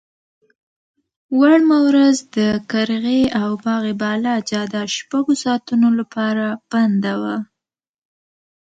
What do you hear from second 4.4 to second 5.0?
جاده